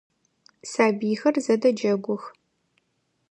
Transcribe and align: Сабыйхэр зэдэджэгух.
Сабыйхэр 0.71 1.35
зэдэджэгух. 1.45 2.23